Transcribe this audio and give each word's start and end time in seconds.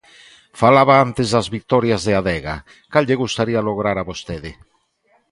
Falaba 0.61 0.95
antes 1.05 1.27
das 1.33 1.47
vitorias 1.55 2.01
de 2.07 2.13
Adega, 2.19 2.55
cal 2.91 3.03
lle 3.07 3.21
gustaría 3.23 3.65
lograr 3.67 3.97
a 3.99 4.07
vostede? 4.11 4.51